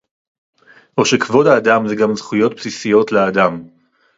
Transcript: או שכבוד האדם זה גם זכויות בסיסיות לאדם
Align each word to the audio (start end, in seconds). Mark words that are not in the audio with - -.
או 0.97 1.05
שכבוד 1.05 1.47
האדם 1.47 1.87
זה 1.87 1.95
גם 1.95 2.15
זכויות 2.15 2.53
בסיסיות 2.55 3.11
לאדם 3.11 3.63